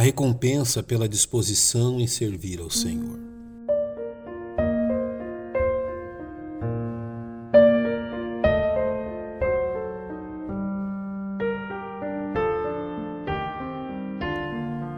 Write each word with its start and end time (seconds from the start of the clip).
a 0.00 0.02
recompensa 0.02 0.82
pela 0.82 1.06
disposição 1.06 2.00
em 2.00 2.06
servir 2.06 2.58
ao 2.58 2.70
Senhor. 2.70 3.18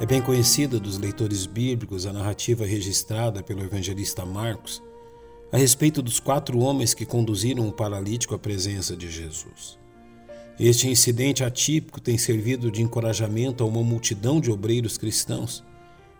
É 0.00 0.06
bem 0.06 0.22
conhecida 0.22 0.78
dos 0.78 0.96
leitores 0.96 1.44
bíblicos 1.44 2.06
a 2.06 2.12
narrativa 2.12 2.64
registrada 2.64 3.42
pelo 3.42 3.64
evangelista 3.64 4.24
Marcos 4.24 4.80
a 5.50 5.56
respeito 5.56 6.00
dos 6.02 6.20
quatro 6.20 6.60
homens 6.60 6.94
que 6.94 7.04
conduziram 7.04 7.66
o 7.66 7.72
paralítico 7.72 8.32
à 8.32 8.38
presença 8.38 8.96
de 8.96 9.10
Jesus. 9.10 9.76
Este 10.58 10.88
incidente 10.88 11.42
atípico 11.42 12.00
tem 12.00 12.16
servido 12.16 12.70
de 12.70 12.80
encorajamento 12.80 13.64
a 13.64 13.66
uma 13.66 13.82
multidão 13.82 14.40
de 14.40 14.52
obreiros 14.52 14.96
cristãos 14.96 15.64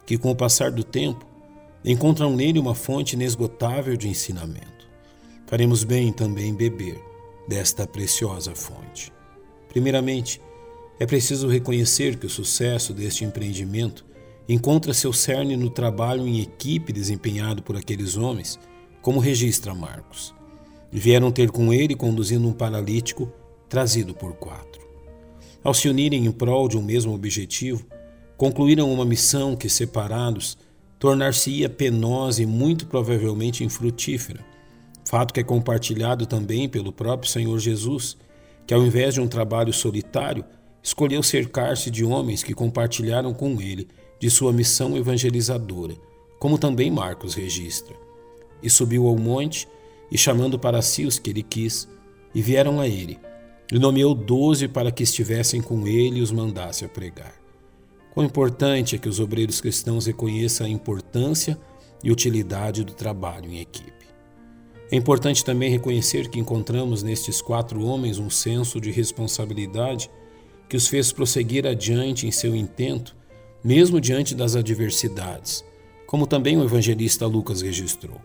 que, 0.04 0.18
com 0.18 0.30
o 0.30 0.36
passar 0.36 0.72
do 0.72 0.82
tempo, 0.82 1.24
encontram 1.84 2.34
nele 2.34 2.58
uma 2.58 2.74
fonte 2.74 3.14
inesgotável 3.14 3.96
de 3.96 4.08
ensinamento. 4.08 4.88
Faremos 5.46 5.84
bem 5.84 6.12
também 6.12 6.52
beber 6.52 7.00
desta 7.48 7.86
preciosa 7.86 8.54
fonte. 8.56 9.12
Primeiramente, 9.68 10.40
é 10.98 11.06
preciso 11.06 11.46
reconhecer 11.46 12.16
que 12.16 12.26
o 12.26 12.30
sucesso 12.30 12.92
deste 12.92 13.24
empreendimento 13.24 14.04
encontra 14.48 14.92
seu 14.92 15.12
cerne 15.12 15.56
no 15.56 15.70
trabalho 15.70 16.26
em 16.26 16.40
equipe 16.40 16.92
desempenhado 16.92 17.62
por 17.62 17.76
aqueles 17.76 18.16
homens, 18.16 18.58
como 19.00 19.20
registra 19.20 19.74
Marcos. 19.74 20.34
Vieram 20.90 21.30
ter 21.30 21.50
com 21.50 21.72
ele 21.72 21.94
conduzindo 21.94 22.48
um 22.48 22.52
paralítico 22.52 23.30
trazido 23.74 24.14
por 24.14 24.34
quatro. 24.34 24.86
Ao 25.64 25.74
se 25.74 25.88
unirem 25.88 26.26
em 26.26 26.30
prol 26.30 26.68
de 26.68 26.78
um 26.78 26.82
mesmo 26.82 27.12
objetivo, 27.12 27.84
concluíram 28.36 28.92
uma 28.92 29.04
missão 29.04 29.56
que, 29.56 29.68
separados, 29.68 30.56
tornar-se-ia 30.96 31.68
penosa 31.68 32.40
e 32.40 32.46
muito 32.46 32.86
provavelmente 32.86 33.64
infrutífera. 33.64 34.46
Fato 35.04 35.34
que 35.34 35.40
é 35.40 35.42
compartilhado 35.42 36.24
também 36.24 36.68
pelo 36.68 36.92
próprio 36.92 37.28
Senhor 37.28 37.58
Jesus, 37.58 38.16
que, 38.64 38.72
ao 38.72 38.80
invés 38.80 39.14
de 39.14 39.20
um 39.20 39.26
trabalho 39.26 39.72
solitário, 39.72 40.44
escolheu 40.80 41.20
cercar-se 41.20 41.90
de 41.90 42.04
homens 42.04 42.44
que 42.44 42.54
compartilharam 42.54 43.34
com 43.34 43.60
ele 43.60 43.88
de 44.20 44.30
sua 44.30 44.52
missão 44.52 44.96
evangelizadora, 44.96 45.96
como 46.38 46.58
também 46.58 46.92
Marcos 46.92 47.34
registra. 47.34 47.96
E 48.62 48.70
subiu 48.70 49.08
ao 49.08 49.18
monte, 49.18 49.66
e 50.12 50.16
chamando 50.16 50.60
para 50.60 50.80
si 50.80 51.04
os 51.04 51.18
que 51.18 51.30
ele 51.30 51.42
quis, 51.42 51.88
e 52.32 52.40
vieram 52.40 52.78
a 52.78 52.86
ele 52.86 53.18
e 53.74 53.78
nomeou 53.80 54.14
doze 54.14 54.68
para 54.68 54.92
que 54.92 55.02
estivessem 55.02 55.60
com 55.60 55.84
ele 55.84 56.20
e 56.20 56.22
os 56.22 56.30
mandasse 56.30 56.84
a 56.84 56.88
pregar. 56.88 57.34
Quão 58.12 58.24
importante 58.24 58.94
é 58.94 58.98
que 59.00 59.08
os 59.08 59.18
obreiros 59.18 59.60
cristãos 59.60 60.06
reconheçam 60.06 60.64
a 60.64 60.70
importância 60.70 61.58
e 62.00 62.08
utilidade 62.12 62.84
do 62.84 62.92
trabalho 62.92 63.50
em 63.50 63.58
equipe. 63.58 63.90
É 64.92 64.94
importante 64.94 65.44
também 65.44 65.72
reconhecer 65.72 66.28
que 66.28 66.38
encontramos 66.38 67.02
nestes 67.02 67.42
quatro 67.42 67.84
homens 67.84 68.20
um 68.20 68.30
senso 68.30 68.80
de 68.80 68.92
responsabilidade 68.92 70.08
que 70.68 70.76
os 70.76 70.86
fez 70.86 71.10
prosseguir 71.10 71.66
adiante 71.66 72.28
em 72.28 72.30
seu 72.30 72.54
intento, 72.54 73.16
mesmo 73.64 74.00
diante 74.00 74.36
das 74.36 74.54
adversidades, 74.54 75.64
como 76.06 76.28
também 76.28 76.56
o 76.56 76.62
evangelista 76.62 77.26
Lucas 77.26 77.60
registrou. 77.60 78.20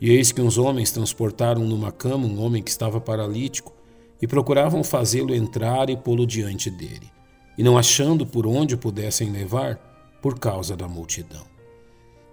E 0.00 0.12
eis 0.12 0.30
que 0.30 0.40
uns 0.40 0.56
homens 0.56 0.92
transportaram 0.92 1.64
numa 1.64 1.90
cama 1.90 2.28
um 2.28 2.40
homem 2.40 2.62
que 2.62 2.70
estava 2.70 3.00
paralítico 3.00 3.76
e 4.20 4.26
procuravam 4.26 4.82
fazê-lo 4.82 5.34
entrar 5.34 5.90
e 5.90 5.96
pô-lo 5.96 6.26
diante 6.26 6.70
dele, 6.70 7.10
e 7.56 7.62
não 7.62 7.78
achando 7.78 8.26
por 8.26 8.46
onde 8.46 8.74
o 8.74 8.78
pudessem 8.78 9.30
levar, 9.30 9.76
por 10.20 10.38
causa 10.38 10.76
da 10.76 10.88
multidão. 10.88 11.46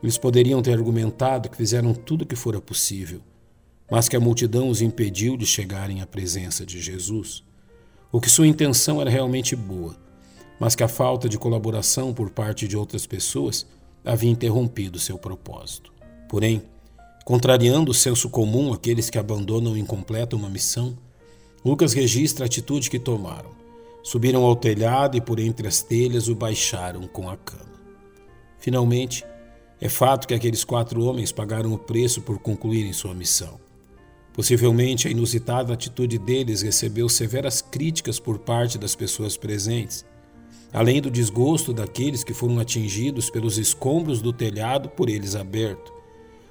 Eles 0.02 0.18
poderiam 0.18 0.62
ter 0.62 0.74
argumentado 0.74 1.50
que 1.50 1.58
fizeram 1.58 1.94
tudo 1.94 2.24
o 2.24 2.26
que 2.26 2.36
fora 2.36 2.60
possível, 2.60 3.22
mas 3.90 4.10
que 4.10 4.16
a 4.16 4.20
multidão 4.20 4.70
os 4.70 4.82
impediu 4.82 5.38
de 5.38 5.46
chegarem 5.46 6.02
à 6.02 6.08
presença 6.08 6.66
de 6.66 6.82
Jesus, 6.82 7.44
ou 8.12 8.20
que 8.20 8.30
sua 8.30 8.48
intenção 8.48 9.00
era 9.00 9.10
realmente 9.10 9.56
boa, 9.56 9.96
mas 10.60 10.76
que 10.76 10.84
a 10.84 10.88
falta 10.88 11.28
de 11.28 11.38
colaboração 11.38 12.14
por 12.14 12.30
parte 12.30 12.68
de 12.68 12.78
outras 12.78 13.06
pessoas 13.06 13.66
havia 14.04 14.30
interrompido 14.30 15.00
seu 15.00 15.18
propósito. 15.18 15.92
Porém, 16.30 16.64
contrariando 17.24 17.92
o 17.92 17.94
senso 17.94 18.30
comum 18.30 18.74
aqueles 18.74 19.10
que 19.10 19.18
abandonam 19.18 19.76
incompleta 19.76 20.36
uma 20.36 20.50
missão, 20.50 20.98
Lucas 21.66 21.94
registra 21.94 22.46
a 22.46 22.48
atitude 22.48 22.92
que 22.92 23.00
tomaram. 23.00 23.50
Subiram 24.04 24.44
ao 24.44 24.56
telhado 24.56 25.18
e 25.18 25.22
por 25.22 25.40
entre 25.40 25.68
as 25.68 25.82
telhas 25.82 26.28
o 26.28 26.36
baixaram 26.36 27.08
com 27.08 27.28
a 27.28 27.36
cama. 27.36 27.74
Finalmente, 28.60 29.26
é 29.82 29.90
fato 29.90 30.28
que 30.28 30.36
aqueles 30.36 30.64
quatro 30.64 31.04
homens 31.04 31.32
pagaram 31.32 31.74
o 31.74 31.78
preço 31.80 32.22
por 32.22 32.38
concluírem 32.38 32.94
sua 32.94 33.16
missão. 33.16 33.60
Possivelmente 34.32 35.08
a 35.08 35.12
inusitada 35.12 35.74
atitude 35.74 36.20
deles 36.20 36.62
recebeu 36.62 37.10
severas 37.10 37.64
críticas 37.64 38.20
por 38.20 38.38
parte 38.38 38.78
das 38.78 38.96
pessoas 38.96 39.36
presentes, 39.36 40.06
além 40.72 41.02
do 41.02 41.10
desgosto 41.10 41.74
daqueles 41.74 42.24
que 42.24 42.34
foram 42.34 42.60
atingidos 42.60 43.32
pelos 43.32 43.58
escombros 43.58 44.22
do 44.22 44.32
telhado 44.32 44.90
por 44.90 45.10
eles 45.10 45.36
aberto, 45.36 45.92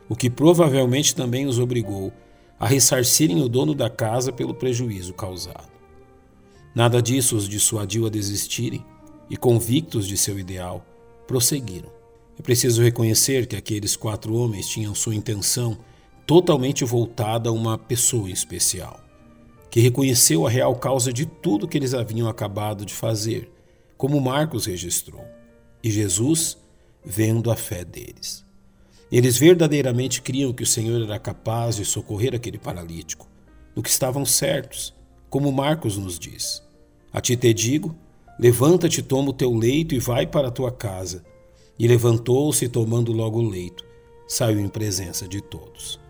o 0.09 0.17
que 0.17 0.29
provavelmente 0.29 1.15
também 1.15 1.47
os 1.47 1.61
obrigou 1.61 2.13
a 2.59 2.67
ressarcirem 2.67 3.43
o 3.43 3.49
dono 3.49 3.75
da 3.75 3.91
casa 3.91 4.33
pelo 4.33 4.55
prejuízo 4.55 5.13
causado. 5.15 5.73
Nada 6.75 7.01
disso 7.01 7.37
os 7.37 7.49
dissuadiu 7.49 8.07
a 8.07 8.11
desistirem 8.11 8.85
e, 9.31 9.37
convictos 9.37 10.07
de 10.07 10.17
seu 10.17 10.39
ideal, 10.39 10.85
prosseguiram. 11.27 11.93
É 12.39 12.43
preciso 12.43 12.83
reconhecer 12.83 13.47
que 13.47 13.57
aqueles 13.57 13.97
quatro 13.97 14.35
homens 14.35 14.69
tinham 14.69 14.95
sua 14.95 15.15
intenção 15.15 15.79
totalmente 16.27 16.85
voltada 16.85 17.49
a 17.49 17.53
uma 17.53 17.79
pessoa 17.79 18.31
especial, 18.31 19.01
que 19.71 19.81
reconheceu 19.81 20.47
a 20.47 20.51
real 20.51 20.75
causa 20.75 21.13
de 21.13 21.27
tudo 21.27 21.69
que 21.69 21.79
eles 21.79 21.95
haviam 21.95 22.29
acabado 22.29 22.85
de 22.85 22.95
fazer, 22.95 23.51
como 23.97 24.21
Marcos 24.21 24.67
registrou, 24.67 25.25
e 25.83 25.91
Jesus 25.91 26.59
vendo 27.05 27.51
a 27.51 27.57
fé 27.57 27.85
deles. 27.85 28.45
Eles 29.11 29.37
verdadeiramente 29.37 30.23
criam 30.23 30.53
que 30.53 30.63
o 30.63 30.67
Senhor 30.67 31.03
era 31.03 31.19
capaz 31.19 31.77
de 31.77 31.85
socorrer 31.85 32.35
aquele 32.35 32.59
paralítico, 32.59 33.29
no 33.75 33.83
que 33.83 33.91
estavam 33.91 34.25
certos, 34.25 34.95
como 35.29 35.53
Marcos 35.53 35.97
nos 35.97 36.19
diz. 36.19 36.63
A 37.13 37.21
ti 37.21 37.37
te 37.37 37.53
digo: 37.53 37.95
levanta-te, 38.39 39.03
toma 39.03 39.31
o 39.31 39.35
teu 39.35 39.55
leito 39.55 39.95
e 39.95 39.99
vai 39.99 40.27
para 40.27 40.49
a 40.49 40.51
tua 40.51 40.73
casa. 40.73 41.25
E 41.79 41.89
levantou-se, 41.89 42.69
tomando 42.69 43.13
logo 43.13 43.41
o 43.41 43.49
leito, 43.49 43.85
saiu 44.29 44.61
em 44.61 44.69
presença 44.69 45.27
de 45.27 45.41
todos. 45.41 46.01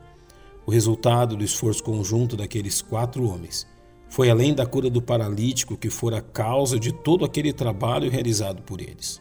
O 0.67 0.71
resultado 0.71 1.37
do 1.37 1.45
esforço 1.45 1.83
conjunto 1.83 2.37
daqueles 2.37 2.81
quatro 2.81 3.27
homens 3.29 3.67
foi 4.09 4.31
além 4.31 4.55
da 4.55 4.65
cura 4.65 4.89
do 4.89 5.03
paralítico 5.03 5.77
que 5.77 5.91
fora 5.91 6.19
a 6.19 6.23
causa 6.23 6.79
de 6.79 6.93
todo 6.93 7.25
aquele 7.25 7.53
trabalho 7.53 8.11
realizado 8.11 8.63
por 8.63 8.81
eles. 8.81 9.21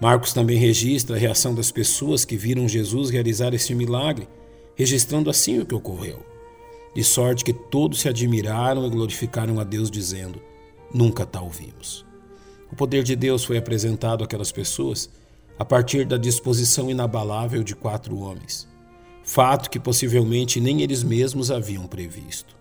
Marcos 0.00 0.32
também 0.32 0.56
registra 0.56 1.14
a 1.14 1.18
reação 1.18 1.54
das 1.54 1.70
pessoas 1.70 2.24
que 2.24 2.34
viram 2.34 2.66
Jesus 2.66 3.10
realizar 3.10 3.52
este 3.52 3.74
milagre, 3.74 4.26
registrando 4.74 5.28
assim 5.28 5.58
o 5.58 5.66
que 5.66 5.74
ocorreu. 5.74 6.24
De 6.94 7.04
sorte 7.04 7.44
que 7.44 7.52
todos 7.52 8.00
se 8.00 8.08
admiraram 8.08 8.86
e 8.86 8.90
glorificaram 8.90 9.60
a 9.60 9.64
Deus, 9.64 9.90
dizendo: 9.90 10.40
Nunca 10.92 11.26
tal 11.26 11.50
vimos. 11.50 12.06
O 12.72 12.74
poder 12.74 13.02
de 13.02 13.14
Deus 13.14 13.44
foi 13.44 13.58
apresentado 13.58 14.24
àquelas 14.24 14.50
pessoas 14.50 15.10
a 15.58 15.64
partir 15.64 16.06
da 16.06 16.16
disposição 16.16 16.90
inabalável 16.90 17.62
de 17.62 17.76
quatro 17.76 18.18
homens, 18.18 18.66
fato 19.22 19.68
que 19.68 19.78
possivelmente 19.78 20.58
nem 20.60 20.80
eles 20.80 21.02
mesmos 21.02 21.50
haviam 21.50 21.86
previsto. 21.86 22.56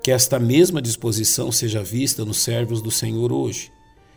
Que 0.00 0.12
esta 0.12 0.38
mesma 0.38 0.80
disposição 0.80 1.50
seja 1.50 1.82
vista 1.82 2.24
nos 2.24 2.38
servos 2.38 2.80
do 2.80 2.90
Senhor 2.90 3.32
hoje 3.32 3.72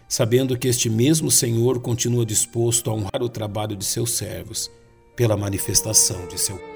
sabendo 0.08 0.58
que 0.58 0.68
este 0.68 0.90
mesmo 0.90 1.32
Senhor 1.32 1.82
continua 1.82 2.26
disposto 2.26 2.90
a 2.90 2.94
honrar 2.94 3.22
o 3.22 3.30
trabalho 3.30 3.76
de 3.76 3.86
seus 3.86 4.12
servos 4.12 4.70
pela 5.16 5.38
manifestação 5.38 6.28
de 6.28 6.40
seu 6.40 6.75